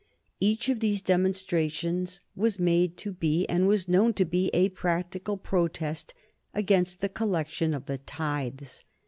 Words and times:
Each 0.39 0.67
of 0.67 0.79
these 0.79 0.99
demonstrations 0.99 2.21
was 2.35 2.57
made 2.57 2.97
to 2.97 3.11
be, 3.13 3.45
and 3.47 3.67
was 3.67 3.87
known 3.87 4.15
to 4.15 4.25
be, 4.25 4.49
a 4.51 4.69
practical 4.69 5.37
protest 5.37 6.15
against 6.55 7.01
the 7.01 7.07
collection 7.09 7.71
of 7.75 7.85
the 7.85 7.99
tithes. 7.99 8.83